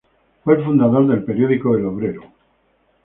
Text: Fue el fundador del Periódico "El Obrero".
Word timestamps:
Fue 0.43 0.55
el 0.55 0.63
fundador 0.65 1.05
del 1.07 1.23
Periódico 1.23 1.75
"El 1.77 1.85
Obrero". 1.85 2.23